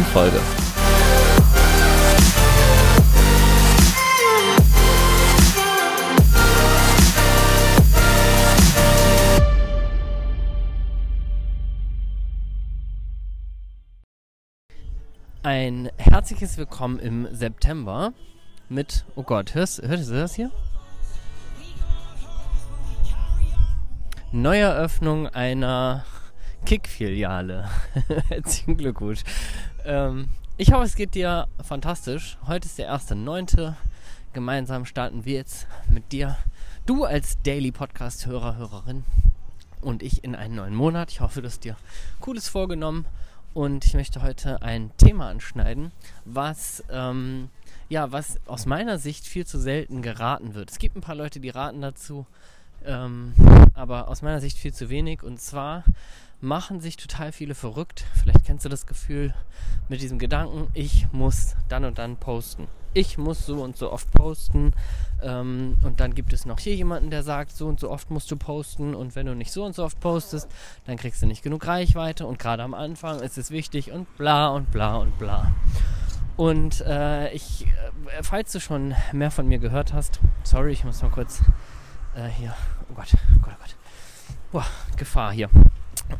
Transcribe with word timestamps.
neuen 0.00 0.04
Folge. 0.06 0.40
Ein 15.42 15.90
herzliches 15.96 16.58
Willkommen 16.58 16.98
im 16.98 17.28
September 17.32 18.12
mit, 18.68 19.04
oh 19.16 19.22
Gott, 19.22 19.54
hörst, 19.54 19.82
hörst 19.82 20.10
du 20.10 20.14
das 20.14 20.34
hier? 20.34 20.50
Neueröffnung 24.32 25.26
einer 25.26 26.04
Kick-Filiale. 26.64 27.68
Herzlichen 28.28 28.76
Glückwunsch. 28.76 29.22
Ähm, 29.84 30.28
ich 30.56 30.72
hoffe, 30.72 30.84
es 30.84 30.94
geht 30.94 31.14
dir 31.14 31.48
fantastisch. 31.62 32.38
Heute 32.46 32.66
ist 32.66 32.78
der 32.78 32.86
erste 32.86 33.14
Neunte. 33.14 33.76
Gemeinsam 34.32 34.84
starten 34.84 35.24
wir 35.24 35.34
jetzt 35.34 35.66
mit 35.88 36.12
dir, 36.12 36.36
du 36.86 37.04
als 37.04 37.40
Daily 37.42 37.72
Podcast-Hörer, 37.72 38.56
Hörerin 38.56 39.04
und 39.80 40.02
ich 40.02 40.22
in 40.22 40.34
einen 40.34 40.54
neuen 40.54 40.74
Monat. 40.74 41.10
Ich 41.10 41.20
hoffe, 41.20 41.42
du 41.42 41.48
hast 41.48 41.64
dir 41.64 41.76
Cooles 42.20 42.48
vorgenommen 42.48 43.06
und 43.54 43.84
ich 43.84 43.94
möchte 43.94 44.22
heute 44.22 44.62
ein 44.62 44.90
Thema 44.98 45.28
anschneiden, 45.28 45.90
was 46.24 46.84
ähm, 46.90 47.48
ja, 47.90 48.12
was 48.12 48.38
aus 48.46 48.66
meiner 48.66 48.98
Sicht 48.98 49.26
viel 49.26 49.44
zu 49.44 49.58
selten 49.58 50.00
geraten 50.00 50.54
wird. 50.54 50.70
Es 50.70 50.78
gibt 50.78 50.96
ein 50.96 51.00
paar 51.00 51.16
Leute, 51.16 51.40
die 51.40 51.50
raten 51.50 51.82
dazu, 51.82 52.24
ähm, 52.84 53.34
aber 53.74 54.08
aus 54.08 54.22
meiner 54.22 54.40
Sicht 54.40 54.58
viel 54.58 54.72
zu 54.72 54.90
wenig. 54.90 55.22
Und 55.22 55.40
zwar 55.40 55.84
machen 56.40 56.80
sich 56.80 56.96
total 56.96 57.32
viele 57.32 57.54
verrückt. 57.54 58.04
Vielleicht 58.14 58.44
kennst 58.44 58.64
du 58.64 58.68
das 58.68 58.86
Gefühl 58.86 59.34
mit 59.88 60.00
diesem 60.00 60.18
Gedanken, 60.18 60.68
ich 60.74 61.06
muss 61.12 61.54
dann 61.68 61.84
und 61.84 61.98
dann 61.98 62.16
posten. 62.16 62.68
Ich 62.92 63.18
muss 63.18 63.46
so 63.46 63.62
und 63.62 63.76
so 63.76 63.92
oft 63.92 64.10
posten. 64.12 64.72
Ähm, 65.22 65.78
und 65.84 66.00
dann 66.00 66.14
gibt 66.14 66.32
es 66.32 66.46
noch 66.46 66.58
hier 66.58 66.74
jemanden, 66.74 67.10
der 67.10 67.22
sagt, 67.22 67.52
so 67.52 67.68
und 67.68 67.78
so 67.78 67.90
oft 67.90 68.10
musst 68.10 68.30
du 68.30 68.36
posten. 68.36 68.94
Und 68.94 69.14
wenn 69.14 69.26
du 69.26 69.34
nicht 69.34 69.52
so 69.52 69.64
und 69.64 69.74
so 69.74 69.84
oft 69.84 70.00
postest, 70.00 70.50
dann 70.86 70.96
kriegst 70.96 71.22
du 71.22 71.26
nicht 71.26 71.42
genug 71.42 71.66
Reichweite. 71.66 72.26
Und 72.26 72.38
gerade 72.38 72.62
am 72.62 72.74
Anfang 72.74 73.20
ist 73.20 73.38
es 73.38 73.50
wichtig 73.50 73.92
und 73.92 74.16
bla 74.16 74.48
und 74.48 74.72
bla 74.72 74.96
und 74.96 75.16
bla. 75.18 75.52
Und 76.36 76.80
äh, 76.80 77.30
ich, 77.32 77.66
äh, 77.66 78.22
falls 78.22 78.50
du 78.52 78.60
schon 78.60 78.94
mehr 79.12 79.30
von 79.30 79.46
mir 79.46 79.58
gehört 79.58 79.92
hast, 79.92 80.20
sorry, 80.42 80.72
ich 80.72 80.84
muss 80.84 81.02
mal 81.02 81.10
kurz 81.10 81.42
äh, 82.14 82.28
hier, 82.28 82.54
oh 82.90 82.94
Gott, 82.94 83.08
oh 83.14 83.38
Gott, 83.40 83.54
oh 83.54 83.60
Gott. 83.60 83.76
Boah, 84.52 84.66
Gefahr 84.96 85.32
hier. 85.32 85.48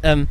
Ähm, 0.02 0.28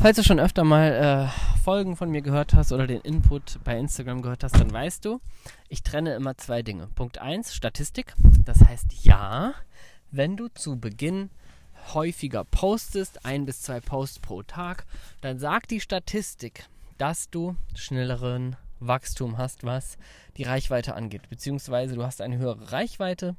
falls 0.00 0.16
du 0.16 0.24
schon 0.24 0.40
öfter 0.40 0.64
mal 0.64 1.30
äh, 1.32 1.58
Folgen 1.60 1.96
von 1.96 2.10
mir 2.10 2.22
gehört 2.22 2.54
hast 2.54 2.72
oder 2.72 2.86
den 2.86 3.00
Input 3.00 3.58
bei 3.64 3.78
Instagram 3.78 4.22
gehört 4.22 4.44
hast, 4.44 4.58
dann 4.58 4.72
weißt 4.72 5.04
du, 5.04 5.20
ich 5.68 5.82
trenne 5.82 6.14
immer 6.14 6.36
zwei 6.36 6.62
Dinge. 6.62 6.88
Punkt 6.94 7.18
1, 7.18 7.54
Statistik. 7.54 8.14
Das 8.44 8.60
heißt, 8.60 9.04
ja, 9.04 9.54
wenn 10.10 10.36
du 10.36 10.48
zu 10.48 10.78
Beginn 10.78 11.30
häufiger 11.92 12.44
postest, 12.44 13.24
ein 13.24 13.46
bis 13.46 13.62
zwei 13.62 13.80
Posts 13.80 14.20
pro 14.20 14.42
Tag, 14.42 14.86
dann 15.20 15.38
sagt 15.38 15.70
die 15.70 15.80
Statistik, 15.80 16.66
dass 16.98 17.30
du 17.30 17.56
schnelleren 17.74 18.56
Wachstum 18.80 19.38
hast, 19.38 19.64
was 19.64 19.98
die 20.36 20.44
Reichweite 20.44 20.94
angeht. 20.94 21.28
Beziehungsweise 21.28 21.94
du 21.94 22.04
hast 22.04 22.20
eine 22.20 22.38
höhere 22.38 22.72
Reichweite, 22.72 23.36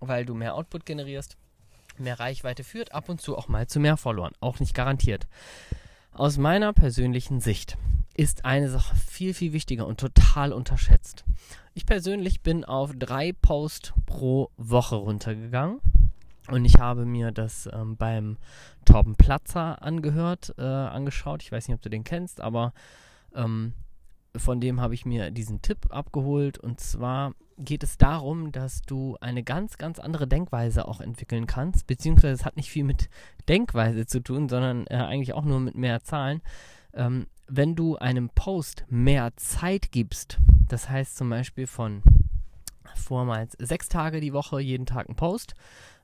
weil 0.00 0.24
du 0.24 0.34
mehr 0.34 0.54
Output 0.54 0.86
generierst 0.86 1.36
mehr 1.98 2.20
Reichweite 2.20 2.64
führt, 2.64 2.92
ab 2.92 3.08
und 3.08 3.20
zu 3.20 3.36
auch 3.36 3.48
mal 3.48 3.66
zu 3.66 3.80
mehr 3.80 3.96
Followern. 3.96 4.32
Auch 4.40 4.60
nicht 4.60 4.74
garantiert. 4.74 5.26
Aus 6.12 6.38
meiner 6.38 6.72
persönlichen 6.72 7.40
Sicht 7.40 7.76
ist 8.14 8.44
eine 8.44 8.70
Sache 8.70 8.96
viel, 8.96 9.34
viel 9.34 9.52
wichtiger 9.52 9.86
und 9.86 10.00
total 10.00 10.52
unterschätzt. 10.52 11.24
Ich 11.74 11.84
persönlich 11.84 12.42
bin 12.42 12.64
auf 12.64 12.92
drei 12.98 13.32
Posts 13.32 13.92
pro 14.06 14.50
Woche 14.56 14.96
runtergegangen. 14.96 15.80
Und 16.48 16.64
ich 16.64 16.76
habe 16.78 17.04
mir 17.04 17.32
das 17.32 17.68
ähm, 17.72 17.96
beim 17.96 18.38
Torben 18.84 19.16
Platzer 19.16 19.82
angehört, 19.82 20.54
äh, 20.58 20.62
angeschaut. 20.62 21.42
Ich 21.42 21.50
weiß 21.50 21.66
nicht, 21.66 21.74
ob 21.74 21.82
du 21.82 21.90
den 21.90 22.04
kennst, 22.04 22.40
aber 22.40 22.72
ähm, 23.34 23.72
von 24.38 24.60
dem 24.60 24.80
habe 24.80 24.94
ich 24.94 25.06
mir 25.06 25.30
diesen 25.30 25.62
Tipp 25.62 25.86
abgeholt. 25.90 26.58
Und 26.58 26.80
zwar 26.80 27.34
geht 27.58 27.82
es 27.82 27.98
darum, 27.98 28.52
dass 28.52 28.82
du 28.82 29.16
eine 29.20 29.42
ganz, 29.42 29.78
ganz 29.78 29.98
andere 29.98 30.26
Denkweise 30.26 30.86
auch 30.86 31.00
entwickeln 31.00 31.46
kannst. 31.46 31.86
Beziehungsweise 31.86 32.34
es 32.34 32.44
hat 32.44 32.56
nicht 32.56 32.70
viel 32.70 32.84
mit 32.84 33.08
Denkweise 33.48 34.06
zu 34.06 34.20
tun, 34.20 34.48
sondern 34.48 34.86
äh, 34.88 34.96
eigentlich 34.96 35.32
auch 35.32 35.44
nur 35.44 35.60
mit 35.60 35.74
mehr 35.74 36.02
Zahlen. 36.02 36.42
Ähm, 36.94 37.26
wenn 37.48 37.76
du 37.76 37.96
einem 37.96 38.30
Post 38.30 38.84
mehr 38.88 39.32
Zeit 39.36 39.92
gibst, 39.92 40.38
das 40.68 40.88
heißt 40.88 41.16
zum 41.16 41.30
Beispiel 41.30 41.66
von 41.66 42.02
vormals 42.94 43.56
sechs 43.58 43.88
Tage 43.88 44.20
die 44.20 44.32
Woche, 44.32 44.60
jeden 44.60 44.86
Tag 44.86 45.08
ein 45.08 45.16
Post 45.16 45.54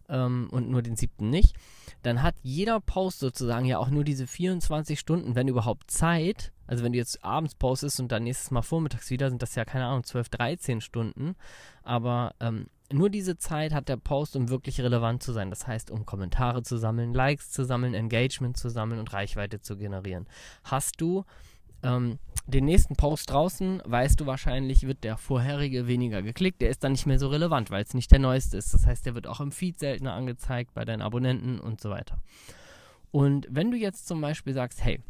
ähm, 0.09 0.49
und 0.51 0.71
nur 0.71 0.83
den 0.83 0.97
siebten 0.97 1.31
nicht, 1.31 1.57
dann 2.03 2.23
hat 2.23 2.35
jeder 2.43 2.81
Post 2.81 3.21
sozusagen 3.21 3.65
ja 3.65 3.79
auch 3.79 3.91
nur 3.91 4.05
diese 4.05 4.27
24 4.27 4.99
Stunden, 4.99 5.35
wenn 5.35 5.49
überhaupt 5.49 5.91
Zeit, 5.91 6.53
also 6.67 6.85
wenn 6.85 6.93
du 6.93 6.99
jetzt 6.99 7.25
abends 7.25 7.55
postest 7.55 8.01
und 8.01 8.11
dann 8.11 8.25
nächstes 8.25 8.51
Mal 8.51 8.63
vormittags 8.63 9.11
wieder, 9.11 9.29
sind 9.29 9.43
das 9.43 9.55
ja 9.55 9.65
keine 9.65 9.87
Ahnung, 9.87 10.05
12, 10.05 10.29
13 10.31 10.81
Stunden. 10.81 11.37
Aber 11.83 12.35
ähm, 12.41 12.67
nur 12.93 13.11
diese 13.11 13.39
Zeit 13.39 13.73
hat 13.73 13.89
der 13.89 13.97
Post, 13.97 14.37
um 14.37 14.49
wirklich 14.49 14.81
relevant 14.81 15.23
zu 15.23 15.33
sein. 15.33 15.51
Das 15.51 15.67
heißt, 15.67 15.91
um 15.91 16.05
Kommentare 16.07 16.63
zu 16.63 16.77
sammeln, 16.77 17.15
Likes 17.15 17.51
zu 17.51 17.65
sammeln, 17.65 17.95
Engagement 17.95 18.57
zu 18.57 18.69
sammeln 18.69 19.01
und 19.01 19.13
Reichweite 19.13 19.61
zu 19.61 19.77
generieren. 19.77 20.27
Hast 20.65 21.01
du 21.01 21.25
ähm, 21.83 22.19
den 22.47 22.65
nächsten 22.65 22.97
Post 22.97 23.31
draußen, 23.31 23.83
weißt 23.85 24.21
du 24.21 24.27
wahrscheinlich, 24.27 24.87
wird 24.87 25.05
der 25.05 25.17
vorherige 25.17 25.87
weniger 25.87 26.23
geklickt. 26.23 26.61
Der 26.61 26.71
ist 26.71 26.83
dann 26.83 26.93
nicht 26.93 27.07
mehr 27.07 27.19
so 27.19 27.29
relevant, 27.29 27.71
weil 27.71 27.85
es 27.85 27.95
nicht 27.95 28.11
der 28.11 28.19
neueste 28.19 28.57
ist. 28.57 28.75
Das 28.75 28.87
heißt, 28.87 29.07
der 29.07 29.15
wird 29.15 29.27
auch 29.27 29.41
im 29.41 29.53
Feed 29.53 29.79
seltener 29.79 30.15
angezeigt 30.15 30.75
bei 30.75 30.85
deinen 30.85 31.03
Abonnenten 31.03 31.61
und 31.61 31.81
so 31.81 31.91
weiter. 31.91 32.19
Und 33.11 33.47
wenn 33.51 33.71
du 33.71 33.77
jetzt 33.77 34.09
zum 34.09 34.21
Beispiel 34.21 34.55
sagst, 34.55 34.83
hey, 34.83 35.01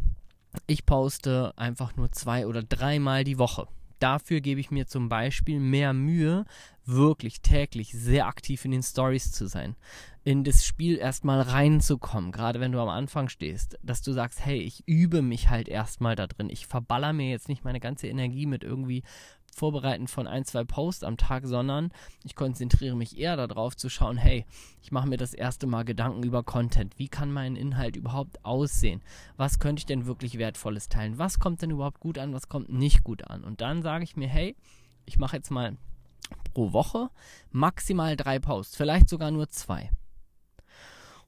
ich 0.66 0.84
poste 0.84 1.52
einfach 1.56 1.96
nur 1.96 2.12
zwei 2.12 2.46
oder 2.46 2.62
dreimal 2.62 3.24
die 3.24 3.38
Woche. 3.38 3.66
Dafür 4.02 4.40
gebe 4.40 4.58
ich 4.58 4.72
mir 4.72 4.88
zum 4.88 5.08
Beispiel 5.08 5.60
mehr 5.60 5.92
Mühe, 5.92 6.44
wirklich 6.84 7.40
täglich 7.40 7.92
sehr 7.92 8.26
aktiv 8.26 8.64
in 8.64 8.72
den 8.72 8.82
Stories 8.82 9.30
zu 9.30 9.46
sein, 9.46 9.76
in 10.24 10.42
das 10.42 10.64
Spiel 10.64 10.98
erstmal 10.98 11.40
reinzukommen, 11.40 12.32
gerade 12.32 12.58
wenn 12.58 12.72
du 12.72 12.80
am 12.80 12.88
Anfang 12.88 13.28
stehst, 13.28 13.78
dass 13.80 14.02
du 14.02 14.12
sagst, 14.12 14.44
hey, 14.44 14.58
ich 14.58 14.82
übe 14.88 15.22
mich 15.22 15.50
halt 15.50 15.68
erstmal 15.68 16.16
da 16.16 16.26
drin. 16.26 16.50
Ich 16.50 16.66
verballer 16.66 17.12
mir 17.12 17.30
jetzt 17.30 17.48
nicht 17.48 17.62
meine 17.62 17.78
ganze 17.78 18.08
Energie 18.08 18.46
mit 18.46 18.64
irgendwie 18.64 19.04
Vorbereiten 19.54 20.08
von 20.08 20.26
ein, 20.26 20.44
zwei 20.44 20.64
Posts 20.64 21.04
am 21.04 21.16
Tag, 21.16 21.46
sondern 21.46 21.92
ich 22.24 22.34
konzentriere 22.34 22.96
mich 22.96 23.18
eher 23.18 23.36
darauf 23.36 23.76
zu 23.76 23.88
schauen, 23.88 24.16
hey, 24.16 24.46
ich 24.82 24.92
mache 24.92 25.08
mir 25.08 25.18
das 25.18 25.34
erste 25.34 25.66
Mal 25.66 25.84
Gedanken 25.84 26.22
über 26.22 26.42
Content. 26.42 26.98
Wie 26.98 27.08
kann 27.08 27.32
mein 27.32 27.54
Inhalt 27.54 27.96
überhaupt 27.96 28.44
aussehen? 28.44 29.02
Was 29.36 29.58
könnte 29.58 29.80
ich 29.80 29.86
denn 29.86 30.06
wirklich 30.06 30.38
Wertvolles 30.38 30.88
teilen? 30.88 31.18
Was 31.18 31.38
kommt 31.38 31.62
denn 31.62 31.70
überhaupt 31.70 32.00
gut 32.00 32.18
an? 32.18 32.32
Was 32.32 32.48
kommt 32.48 32.70
nicht 32.70 33.04
gut 33.04 33.28
an? 33.28 33.44
Und 33.44 33.60
dann 33.60 33.82
sage 33.82 34.04
ich 34.04 34.16
mir, 34.16 34.28
hey, 34.28 34.56
ich 35.04 35.18
mache 35.18 35.36
jetzt 35.36 35.50
mal 35.50 35.76
pro 36.54 36.72
Woche 36.72 37.10
maximal 37.50 38.16
drei 38.16 38.38
Posts, 38.38 38.76
vielleicht 38.76 39.08
sogar 39.08 39.30
nur 39.30 39.48
zwei. 39.48 39.90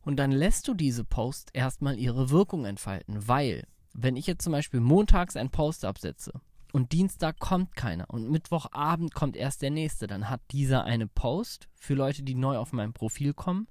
Und 0.02 0.16
dann 0.16 0.32
lässt 0.32 0.68
du 0.68 0.74
diese 0.74 1.04
Posts 1.04 1.52
erstmal 1.52 1.98
ihre 1.98 2.30
Wirkung 2.30 2.64
entfalten, 2.64 3.26
weil 3.26 3.66
wenn 3.94 4.16
ich 4.16 4.26
jetzt 4.26 4.44
zum 4.44 4.52
Beispiel 4.52 4.80
montags 4.80 5.36
einen 5.36 5.50
Post 5.50 5.84
absetze 5.84 6.40
und 6.74 6.90
Dienstag 6.90 7.38
kommt 7.38 7.76
keiner 7.76 8.10
und 8.10 8.28
Mittwochabend 8.28 9.14
kommt 9.14 9.36
erst 9.36 9.62
der 9.62 9.70
nächste, 9.70 10.08
dann 10.08 10.28
hat 10.28 10.40
dieser 10.50 10.82
eine 10.82 11.06
Post 11.06 11.68
für 11.76 11.94
Leute, 11.94 12.24
die 12.24 12.34
neu 12.34 12.56
auf 12.56 12.72
mein 12.72 12.92
Profil 12.92 13.32
kommen, 13.32 13.68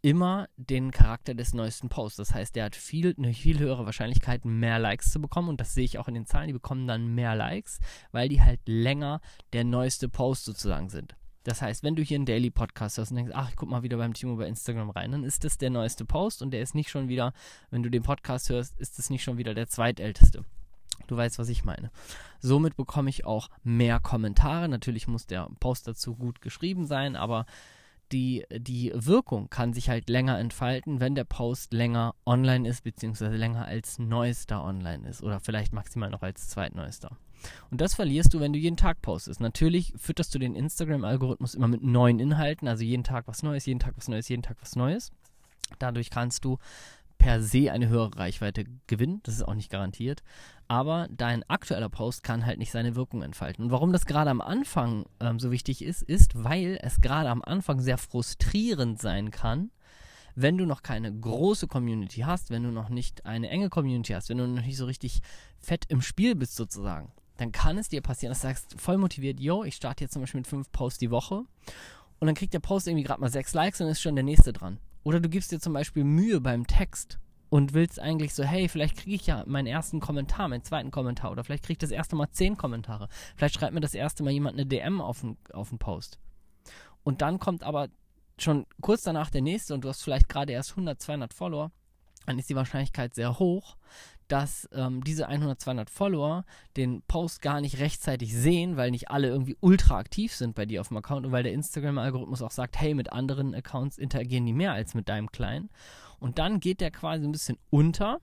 immer 0.00 0.48
den 0.56 0.90
Charakter 0.90 1.34
des 1.34 1.54
neuesten 1.54 1.88
Posts. 1.88 2.16
Das 2.16 2.34
heißt, 2.34 2.56
der 2.56 2.64
hat 2.64 2.74
viel, 2.74 3.14
eine 3.16 3.32
viel 3.32 3.60
höhere 3.60 3.86
Wahrscheinlichkeit, 3.86 4.44
mehr 4.44 4.80
Likes 4.80 5.12
zu 5.12 5.20
bekommen. 5.20 5.50
Und 5.50 5.60
das 5.60 5.72
sehe 5.72 5.84
ich 5.84 6.00
auch 6.00 6.08
in 6.08 6.14
den 6.14 6.26
Zahlen. 6.26 6.48
Die 6.48 6.52
bekommen 6.52 6.88
dann 6.88 7.14
mehr 7.14 7.36
Likes, 7.36 7.78
weil 8.10 8.28
die 8.28 8.42
halt 8.42 8.58
länger 8.66 9.20
der 9.52 9.62
neueste 9.62 10.08
Post 10.08 10.44
sozusagen 10.44 10.88
sind. 10.88 11.14
Das 11.44 11.62
heißt, 11.62 11.84
wenn 11.84 11.94
du 11.94 12.02
hier 12.02 12.16
einen 12.16 12.26
Daily 12.26 12.50
Podcast 12.50 12.98
hast 12.98 13.10
und 13.12 13.18
denkst, 13.18 13.32
ach, 13.36 13.50
ich 13.50 13.56
guck 13.56 13.68
mal 13.68 13.84
wieder 13.84 13.98
beim 13.98 14.14
Timo 14.14 14.34
bei 14.34 14.48
Instagram 14.48 14.90
rein, 14.90 15.12
dann 15.12 15.22
ist 15.22 15.44
das 15.44 15.58
der 15.58 15.70
neueste 15.70 16.04
Post 16.04 16.42
und 16.42 16.50
der 16.50 16.62
ist 16.62 16.74
nicht 16.74 16.90
schon 16.90 17.08
wieder, 17.08 17.34
wenn 17.70 17.84
du 17.84 17.88
den 17.88 18.02
Podcast 18.02 18.50
hörst, 18.50 18.76
ist 18.80 18.98
das 18.98 19.10
nicht 19.10 19.22
schon 19.22 19.38
wieder 19.38 19.54
der 19.54 19.68
zweitälteste. 19.68 20.44
Du 21.12 21.18
weißt, 21.18 21.38
was 21.38 21.50
ich 21.50 21.62
meine. 21.62 21.90
Somit 22.40 22.74
bekomme 22.74 23.10
ich 23.10 23.26
auch 23.26 23.50
mehr 23.62 24.00
Kommentare. 24.00 24.66
Natürlich 24.66 25.08
muss 25.08 25.26
der 25.26 25.46
Post 25.60 25.86
dazu 25.86 26.16
gut 26.16 26.40
geschrieben 26.40 26.86
sein, 26.86 27.16
aber 27.16 27.44
die, 28.12 28.46
die 28.50 28.92
Wirkung 28.94 29.50
kann 29.50 29.74
sich 29.74 29.90
halt 29.90 30.08
länger 30.08 30.38
entfalten, 30.38 31.00
wenn 31.00 31.14
der 31.14 31.24
Post 31.24 31.74
länger 31.74 32.14
online 32.24 32.66
ist, 32.66 32.82
beziehungsweise 32.82 33.36
länger 33.36 33.66
als 33.66 33.98
neuester 33.98 34.64
online 34.64 35.06
ist 35.06 35.22
oder 35.22 35.38
vielleicht 35.38 35.74
maximal 35.74 36.08
noch 36.08 36.22
als 36.22 36.48
zweitneuester. 36.48 37.18
Und 37.70 37.82
das 37.82 37.92
verlierst 37.92 38.32
du, 38.32 38.40
wenn 38.40 38.54
du 38.54 38.58
jeden 38.58 38.78
Tag 38.78 39.02
postest. 39.02 39.38
Natürlich 39.38 39.92
fütterst 39.98 40.34
du 40.34 40.38
den 40.38 40.54
Instagram-Algorithmus 40.54 41.54
immer 41.54 41.68
mit 41.68 41.82
neuen 41.82 42.20
Inhalten, 42.20 42.68
also 42.68 42.84
jeden 42.84 43.04
Tag 43.04 43.28
was 43.28 43.42
Neues, 43.42 43.66
jeden 43.66 43.80
Tag 43.80 43.98
was 43.98 44.08
Neues, 44.08 44.30
jeden 44.30 44.42
Tag 44.42 44.56
was 44.62 44.76
Neues. 44.76 45.12
Dadurch 45.78 46.08
kannst 46.08 46.46
du 46.46 46.56
per 47.22 47.40
se 47.40 47.70
eine 47.70 47.88
höhere 47.88 48.16
Reichweite 48.16 48.64
gewinnen. 48.88 49.20
Das 49.22 49.34
ist 49.34 49.46
auch 49.46 49.54
nicht 49.54 49.70
garantiert. 49.70 50.24
Aber 50.72 51.06
dein 51.10 51.42
aktueller 51.50 51.90
Post 51.90 52.22
kann 52.22 52.46
halt 52.46 52.58
nicht 52.58 52.72
seine 52.72 52.96
Wirkung 52.96 53.20
entfalten. 53.20 53.66
Und 53.66 53.70
warum 53.70 53.92
das 53.92 54.06
gerade 54.06 54.30
am 54.30 54.40
Anfang 54.40 55.04
ähm, 55.20 55.38
so 55.38 55.50
wichtig 55.50 55.84
ist, 55.84 56.00
ist, 56.00 56.44
weil 56.44 56.78
es 56.80 57.02
gerade 57.02 57.28
am 57.28 57.42
Anfang 57.42 57.78
sehr 57.82 57.98
frustrierend 57.98 58.98
sein 58.98 59.30
kann, 59.30 59.70
wenn 60.34 60.56
du 60.56 60.64
noch 60.64 60.82
keine 60.82 61.12
große 61.12 61.66
Community 61.66 62.20
hast, 62.20 62.48
wenn 62.48 62.62
du 62.62 62.70
noch 62.70 62.88
nicht 62.88 63.26
eine 63.26 63.50
enge 63.50 63.68
Community 63.68 64.14
hast, 64.14 64.30
wenn 64.30 64.38
du 64.38 64.46
noch 64.46 64.64
nicht 64.64 64.78
so 64.78 64.86
richtig 64.86 65.20
fett 65.58 65.84
im 65.88 66.00
Spiel 66.00 66.34
bist 66.34 66.56
sozusagen, 66.56 67.12
dann 67.36 67.52
kann 67.52 67.76
es 67.76 67.90
dir 67.90 68.00
passieren, 68.00 68.30
dass 68.30 68.40
du 68.40 68.46
sagst, 68.46 68.80
voll 68.80 68.96
motiviert, 68.96 69.40
yo, 69.40 69.64
ich 69.64 69.74
starte 69.74 70.04
jetzt 70.04 70.14
zum 70.14 70.22
Beispiel 70.22 70.40
mit 70.40 70.46
fünf 70.46 70.72
Posts 70.72 71.00
die 71.00 71.10
Woche 71.10 71.44
und 72.18 72.26
dann 72.26 72.34
kriegt 72.34 72.54
der 72.54 72.60
Post 72.60 72.88
irgendwie 72.88 73.04
gerade 73.04 73.20
mal 73.20 73.30
sechs 73.30 73.52
Likes 73.52 73.82
und 73.82 73.88
ist 73.88 74.00
schon 74.00 74.16
der 74.16 74.24
nächste 74.24 74.54
dran. 74.54 74.78
Oder 75.02 75.20
du 75.20 75.28
gibst 75.28 75.52
dir 75.52 75.60
zum 75.60 75.74
Beispiel 75.74 76.04
Mühe 76.04 76.40
beim 76.40 76.66
Text 76.66 77.18
und 77.52 77.74
willst 77.74 78.00
eigentlich 78.00 78.32
so, 78.32 78.44
hey, 78.44 78.66
vielleicht 78.66 78.96
kriege 78.96 79.14
ich 79.14 79.26
ja 79.26 79.44
meinen 79.46 79.66
ersten 79.66 80.00
Kommentar, 80.00 80.48
meinen 80.48 80.64
zweiten 80.64 80.90
Kommentar 80.90 81.30
oder 81.30 81.44
vielleicht 81.44 81.64
kriege 81.64 81.74
ich 81.74 81.78
das 81.80 81.90
erste 81.90 82.16
Mal 82.16 82.30
zehn 82.30 82.56
Kommentare. 82.56 83.10
Vielleicht 83.36 83.56
schreibt 83.56 83.74
mir 83.74 83.82
das 83.82 83.92
erste 83.92 84.22
Mal 84.22 84.30
jemand 84.30 84.54
eine 84.54 84.64
DM 84.64 85.02
auf 85.02 85.20
den, 85.20 85.36
auf 85.52 85.68
den 85.68 85.78
Post. 85.78 86.18
Und 87.02 87.20
dann 87.20 87.38
kommt 87.38 87.62
aber 87.62 87.88
schon 88.38 88.64
kurz 88.80 89.02
danach 89.02 89.28
der 89.28 89.42
nächste 89.42 89.74
und 89.74 89.84
du 89.84 89.90
hast 89.90 90.02
vielleicht 90.02 90.30
gerade 90.30 90.50
erst 90.50 90.70
100, 90.70 90.98
200 91.02 91.34
Follower, 91.34 91.70
dann 92.24 92.38
ist 92.38 92.48
die 92.48 92.56
Wahrscheinlichkeit 92.56 93.14
sehr 93.14 93.38
hoch, 93.38 93.76
dass 94.32 94.66
ähm, 94.72 95.04
diese 95.04 95.28
100, 95.28 95.60
200 95.60 95.90
Follower 95.90 96.46
den 96.78 97.02
Post 97.02 97.42
gar 97.42 97.60
nicht 97.60 97.80
rechtzeitig 97.80 98.34
sehen, 98.34 98.78
weil 98.78 98.90
nicht 98.90 99.10
alle 99.10 99.28
irgendwie 99.28 99.58
ultra 99.60 99.98
aktiv 99.98 100.34
sind 100.34 100.54
bei 100.54 100.64
dir 100.64 100.80
auf 100.80 100.88
dem 100.88 100.96
Account 100.96 101.26
und 101.26 101.32
weil 101.32 101.42
der 101.42 101.52
Instagram-Algorithmus 101.52 102.40
auch 102.40 102.50
sagt, 102.50 102.80
hey, 102.80 102.94
mit 102.94 103.12
anderen 103.12 103.54
Accounts 103.54 103.98
interagieren 103.98 104.46
die 104.46 104.54
mehr 104.54 104.72
als 104.72 104.94
mit 104.94 105.10
deinem 105.10 105.30
kleinen. 105.30 105.68
Und 106.18 106.38
dann 106.38 106.60
geht 106.60 106.80
der 106.80 106.90
quasi 106.90 107.26
ein 107.26 107.32
bisschen 107.32 107.58
unter. 107.68 108.22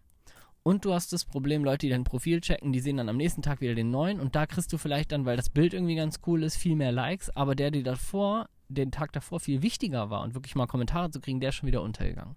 Und 0.63 0.83
du 0.83 0.95
hast 0.95 1.13
das 1.13 1.25
Problem, 1.25 1.63
Leute, 1.63 1.85
die 1.85 1.91
dein 1.91 2.05
Profil 2.05 2.41
checken, 2.41 2.73
die 2.73 2.79
sehen 2.79 2.97
dann 2.97 3.09
am 3.09 3.17
nächsten 3.17 3.43
Tag 3.43 3.61
wieder 3.61 3.75
den 3.75 3.91
neuen 3.91 4.19
und 4.19 4.35
da 4.35 4.47
kriegst 4.47 4.73
du 4.73 4.79
vielleicht 4.79 5.11
dann, 5.11 5.25
weil 5.25 5.37
das 5.37 5.51
Bild 5.51 5.75
irgendwie 5.75 5.95
ganz 5.95 6.21
cool 6.25 6.41
ist, 6.41 6.57
viel 6.57 6.75
mehr 6.75 6.91
Likes, 6.91 7.29
aber 7.35 7.53
der, 7.53 7.69
der 7.69 7.83
davor, 7.83 8.49
den 8.67 8.91
Tag 8.91 9.13
davor 9.13 9.39
viel 9.39 9.61
wichtiger 9.61 10.09
war 10.09 10.23
und 10.23 10.33
wirklich 10.33 10.55
mal 10.55 10.65
Kommentare 10.65 11.11
zu 11.11 11.21
kriegen, 11.21 11.39
der 11.39 11.49
ist 11.49 11.55
schon 11.55 11.67
wieder 11.67 11.83
untergegangen. 11.83 12.35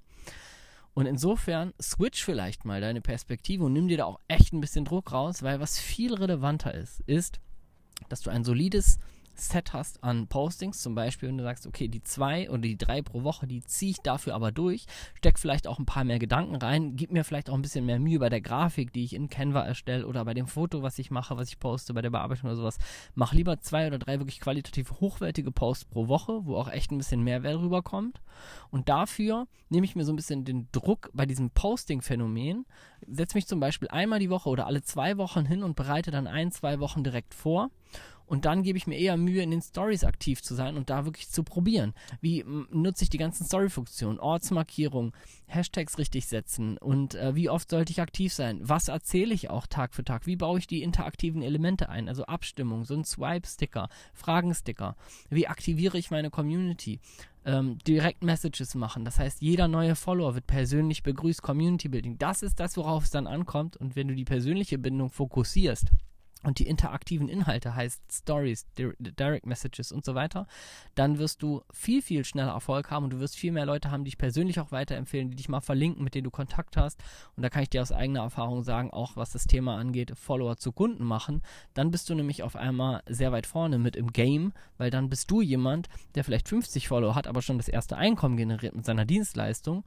Und 0.95 1.07
insofern 1.07 1.73
switch 1.81 2.23
vielleicht 2.23 2.65
mal 2.65 2.81
deine 2.81 3.01
Perspektive 3.01 3.65
und 3.65 3.73
nimm 3.73 3.89
dir 3.89 3.99
da 3.99 4.05
auch 4.05 4.21
echt 4.29 4.53
ein 4.53 4.61
bisschen 4.61 4.85
Druck 4.85 5.13
raus, 5.13 5.43
weil 5.43 5.61
was 5.61 5.79
viel 5.79 6.15
relevanter 6.15 6.75
ist, 6.75 7.01
ist, 7.07 7.41
dass 8.09 8.21
du 8.21 8.31
ein 8.31 8.45
solides 8.45 8.99
Set 9.35 9.73
hast 9.73 10.03
an 10.05 10.27
Postings, 10.27 10.83
zum 10.83 10.95
Beispiel, 10.95 11.29
wenn 11.29 11.39
du 11.39 11.45
sagst, 11.45 11.67
okay, 11.67 11.89
die 11.89 12.03
zwei 12.03 12.51
oder 12.51 12.61
die 12.61 12.77
drei 12.77 13.03
pro 13.03 13.23
Woche, 13.23 13.47
die 13.47 13.63
ziehe 13.63 13.93
ich 13.93 13.99
dafür 13.99 14.35
aber 14.35 14.53
durch, 14.53 14.87
steck 15.15 15.39
vielleicht 15.39 15.67
auch 15.67 15.79
ein 15.79 15.87
paar 15.87 16.05
mehr 16.05 16.19
Gedanken 16.19 16.57
rein, 16.57 16.97
gib 16.97 17.11
mir 17.13 17.25
vielleicht 17.25 17.51
auch 17.51 17.55
ein 17.55 17.63
bisschen 17.63 17.87
mehr 17.87 17.99
Mühe 17.99 18.19
bei 18.19 18.29
der 18.29 18.41
Grafik, 18.41 18.93
die 18.93 19.05
ich 19.05 19.15
in 19.15 19.29
Canva 19.29 19.63
erstelle 19.63 20.07
oder 20.07 20.25
bei 20.25 20.35
dem 20.35 20.47
Foto, 20.47 20.83
was 20.83 20.99
ich 20.99 21.11
mache, 21.11 21.37
was 21.37 21.49
ich 21.49 21.59
poste, 21.59 21.95
bei 21.95 22.03
der 22.03 22.11
Bearbeitung 22.11 22.51
oder 22.51 22.57
sowas. 22.57 22.79
Mach 23.15 23.33
lieber 23.33 23.61
zwei 23.61 23.87
oder 23.87 23.99
drei 23.99 24.19
wirklich 24.19 24.41
qualitativ 24.41 24.93
hochwertige 25.01 25.51
Posts 25.51 25.87
pro 25.87 26.09
Woche, 26.09 26.45
wo 26.45 26.57
auch 26.57 26.69
echt 26.69 26.91
ein 26.91 26.99
bisschen 26.99 27.23
Mehrwert 27.23 27.59
rüberkommt. 27.59 28.21
Und 28.71 28.89
dafür 28.89 29.47
nehme 29.69 29.85
ich 29.85 29.97
mir 29.97 30.05
so 30.05 30.13
ein 30.13 30.17
bisschen 30.17 30.45
den 30.45 30.69
Druck 30.73 31.11
bei 31.13 31.27
diesem 31.27 31.51
Posting-Phänomen, 31.51 32.67
setze 33.07 33.37
mich 33.37 33.47
zum 33.47 33.61
Beispiel 33.61 33.89
einmal 33.89 34.19
die 34.19 34.31
Woche 34.31 34.49
oder 34.49 34.67
alle 34.67 34.83
zwei 34.83 35.17
Wochen 35.17 35.45
hin 35.45 35.63
und 35.63 35.77
bereite 35.77 36.11
dann 36.11 36.27
ein, 36.27 36.53
zwei 36.53 36.81
Wochen 36.81 37.03
direkt 37.03 37.35
vor 37.35 37.71
und 38.33 38.47
dann 38.47 38.63
gebe 38.63 38.79
ich 38.79 38.87
mir 38.87 38.97
eher 38.97 39.19
Mühe, 39.19 39.43
in 39.43 39.51
den 39.51 39.61
Stories 39.61 40.05
aktiv 40.05 40.43
zu 40.43 40.55
sein 40.55 40.79
und 40.79 40.89
da 40.89 41.05
wirklich 41.05 41.29
zu 41.29 41.43
probieren. 41.43 41.93
Wie 42.23 42.43
nutze 42.71 43.05
ich 43.05 43.11
die 43.11 43.19
ganzen 43.19 43.45
Story-Funktionen, 43.45 44.19
Ortsmarkierung, 44.19 45.13
Hashtags 45.49 45.99
richtig 45.99 46.25
setzen 46.25 46.79
und 46.79 47.15
äh, 47.15 47.35
wie 47.35 47.51
oft 47.51 47.69
sollte 47.69 47.93
ich 47.93 48.01
aktiv 48.01 48.33
sein? 48.33 48.59
Was 48.63 48.89
erzähle 48.89 49.35
ich 49.35 49.51
auch 49.51 49.67
Tag 49.67 49.93
für 49.93 50.03
Tag? 50.03 50.27
Wie 50.27 50.37
baue 50.37 50.59
ich 50.59 50.67
die 50.67 50.83
interaktiven 50.83 51.43
Elemente 51.43 51.91
ein? 51.91 52.09
Also 52.09 52.25
Abstimmung, 52.25 52.87
so 52.87 52.95
ein 52.95 53.05
Swipe-Sticker, 53.05 53.91
Fragensticker. 54.15 54.97
Wie 55.29 55.47
aktiviere 55.47 55.99
ich 55.99 56.11
meine 56.11 56.31
Community? 56.31 57.01
Ähm, 57.45 57.77
Direct 57.87 58.25
Messages 58.25 58.75
machen. 58.75 59.05
Das 59.05 59.19
heißt, 59.19 59.43
jeder 59.43 59.69
neue 59.69 59.95
Follower 59.95 60.35
wird 60.35 60.47
persönlich 60.47 61.03
begrüßt, 61.03 61.43
Community 61.43 61.91
Building. 61.91 62.17
Das 62.17 62.41
ist 62.41 62.61
das, 62.61 62.79
worauf 62.79 63.05
es 63.05 63.11
dann 63.11 63.27
ankommt. 63.27 63.77
Und 63.77 63.95
wenn 63.95 64.09
du 64.09 64.15
die 64.15 64.25
persönliche 64.25 64.79
Bindung 64.79 65.11
fokussierst, 65.11 65.91
und 66.43 66.59
die 66.59 66.67
interaktiven 66.67 67.29
Inhalte 67.29 67.75
heißt 67.75 68.03
Stories, 68.11 68.67
Direct 68.77 69.47
Messages 69.47 69.93
und 69.93 70.05
so 70.05 70.15
weiter, 70.15 70.47
dann 70.95 71.19
wirst 71.19 71.43
du 71.43 71.63
viel, 71.73 72.03
viel 72.03 72.25
schneller 72.25 72.53
Erfolg 72.53 72.91
haben 72.91 73.05
und 73.05 73.11
du 73.11 73.21
wirst 73.21 73.37
viel 73.37 73.53
mehr 73.53 73.67
Leute 73.67 73.91
haben, 73.91 74.05
die 74.05 74.11
dich 74.11 74.19
persönlich 74.19 74.61
auch 74.61 74.73
weiterempfehlen, 74.73 75.31
die 75.31 75.37
dich 75.37 75.49
mal 75.49 75.61
verlinken, 75.61 76.05
mit 76.05 76.15
denen 76.15 76.25
du 76.25 76.31
Kontakt 76.31 76.77
hast. 76.77 77.03
Und 77.37 77.43
da 77.43 77.49
kann 77.49 77.63
ich 77.63 77.71
dir 77.71 77.83
aus 77.83 77.93
eigener 77.93 78.21
Erfahrung 78.21 78.63
sagen, 78.63 78.91
auch 78.91 79.17
was 79.17 79.31
das 79.31 79.45
Thema 79.45 79.77
angeht, 79.77 80.13
Follower 80.17 80.57
zu 80.57 80.73
Kunden 80.73 81.05
machen, 81.05 81.43
dann 81.75 81.91
bist 81.91 82.09
du 82.11 82.15
nämlich 82.15 82.43
auf 82.43 82.57
einmal 82.57 83.03
sehr 83.09 83.33
weit 83.33 83.47
vorne 83.47 83.79
mit 83.79 83.97
im 83.97 84.13
Game, 84.13 84.53
weil 84.79 84.91
dann 84.91 85.09
bist 85.09 85.31
du 85.31 85.41
jemand, 85.41 85.89
der 86.15 86.25
vielleicht 86.25 86.49
50 86.49 86.89
Follower 86.89 87.15
hat, 87.15 87.27
aber 87.27 87.43
schon 87.43 87.59
das 87.59 87.69
erste 87.69 87.97
Einkommen 87.97 88.37
generiert 88.37 88.75
mit 88.75 88.85
seiner 88.85 89.05
Dienstleistung 89.05 89.85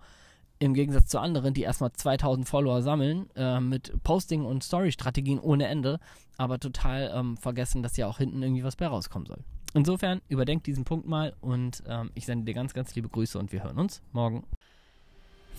im 0.65 0.73
Gegensatz 0.73 1.07
zu 1.07 1.19
anderen, 1.19 1.53
die 1.53 1.61
erstmal 1.61 1.91
2000 1.91 2.47
Follower 2.47 2.81
sammeln, 2.81 3.29
äh, 3.35 3.59
mit 3.59 3.93
Posting- 4.03 4.45
und 4.45 4.63
Story-Strategien 4.63 5.39
ohne 5.39 5.67
Ende, 5.67 5.99
aber 6.37 6.59
total 6.59 7.11
ähm, 7.15 7.37
vergessen, 7.37 7.83
dass 7.83 7.97
ja 7.97 8.07
auch 8.07 8.17
hinten 8.17 8.41
irgendwie 8.43 8.63
was 8.63 8.75
bei 8.75 8.87
rauskommen 8.87 9.25
soll. 9.25 9.39
Insofern, 9.73 10.21
überdenk 10.29 10.63
diesen 10.63 10.85
Punkt 10.85 11.07
mal 11.07 11.33
und 11.41 11.83
ähm, 11.87 12.09
ich 12.15 12.25
sende 12.25 12.45
dir 12.45 12.53
ganz, 12.53 12.73
ganz 12.73 12.95
liebe 12.95 13.09
Grüße 13.09 13.37
und 13.37 13.51
wir 13.51 13.63
hören 13.63 13.77
uns 13.77 14.01
morgen. 14.13 14.45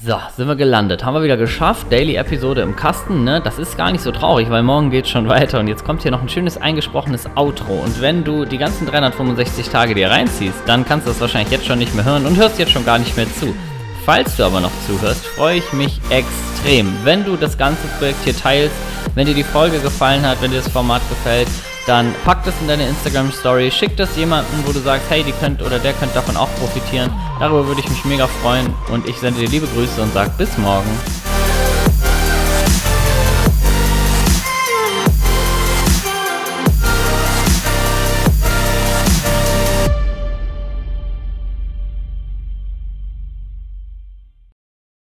So, 0.02 0.14
sind 0.36 0.46
wir 0.46 0.56
gelandet. 0.56 1.04
Haben 1.04 1.14
wir 1.14 1.22
wieder 1.22 1.38
geschafft. 1.38 1.90
Daily-Episode 1.90 2.60
im 2.60 2.76
Kasten, 2.76 3.24
ne? 3.24 3.40
Das 3.40 3.58
ist 3.58 3.78
gar 3.78 3.90
nicht 3.92 4.02
so 4.02 4.12
traurig, 4.12 4.50
weil 4.50 4.62
morgen 4.62 4.90
geht 4.90 5.08
schon 5.08 5.26
weiter. 5.30 5.58
Und 5.58 5.68
jetzt 5.68 5.84
kommt 5.84 6.02
hier 6.02 6.10
noch 6.10 6.20
ein 6.20 6.28
schönes 6.28 6.58
eingesprochenes 6.58 7.26
Outro. 7.34 7.74
Und 7.82 8.02
wenn 8.02 8.22
du 8.22 8.44
die 8.44 8.58
ganzen 8.58 8.86
365 8.86 9.70
Tage 9.70 9.94
dir 9.94 10.10
reinziehst, 10.10 10.62
dann 10.66 10.84
kannst 10.84 11.06
du 11.06 11.10
das 11.10 11.20
wahrscheinlich 11.20 11.50
jetzt 11.50 11.64
schon 11.64 11.78
nicht 11.78 11.94
mehr 11.94 12.04
hören 12.04 12.26
und 12.26 12.36
hörst 12.36 12.58
jetzt 12.58 12.72
schon 12.72 12.84
gar 12.84 12.98
nicht 12.98 13.16
mehr 13.16 13.26
zu. 13.26 13.54
Falls 14.06 14.36
du 14.36 14.44
aber 14.44 14.60
noch 14.60 14.70
zuhörst, 14.86 15.26
freue 15.26 15.58
ich 15.58 15.72
mich 15.72 16.00
extrem, 16.10 16.96
wenn 17.02 17.24
du 17.24 17.36
das 17.36 17.58
ganze 17.58 17.88
Projekt 17.98 18.22
hier 18.22 18.36
teilst. 18.36 18.76
Wenn 19.16 19.26
dir 19.26 19.34
die 19.34 19.42
Folge 19.42 19.80
gefallen 19.80 20.24
hat, 20.24 20.40
wenn 20.40 20.52
dir 20.52 20.58
das 20.58 20.68
Format 20.68 21.02
gefällt, 21.08 21.48
dann 21.88 22.14
pack 22.24 22.44
das 22.44 22.54
in 22.60 22.68
deine 22.68 22.86
Instagram 22.86 23.32
Story, 23.32 23.68
schick 23.68 23.96
das 23.96 24.16
jemandem, 24.16 24.64
wo 24.64 24.70
du 24.70 24.78
sagst, 24.78 25.06
hey, 25.08 25.24
die 25.24 25.32
könnt 25.32 25.60
oder 25.60 25.80
der 25.80 25.92
könnte 25.94 26.14
davon 26.14 26.36
auch 26.36 26.48
profitieren. 26.60 27.10
Darüber 27.40 27.66
würde 27.66 27.80
ich 27.80 27.88
mich 27.88 28.04
mega 28.04 28.28
freuen 28.28 28.72
und 28.92 29.08
ich 29.08 29.16
sende 29.16 29.40
dir 29.40 29.48
liebe 29.48 29.66
Grüße 29.66 30.00
und 30.00 30.12
sag 30.14 30.38
bis 30.38 30.56
morgen. 30.56 30.90